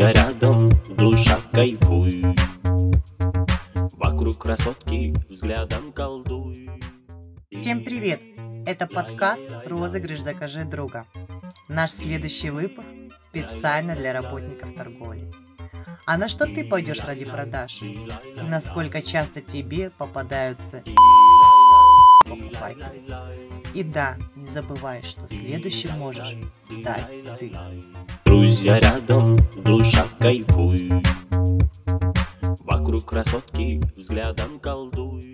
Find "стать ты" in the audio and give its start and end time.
26.58-27.52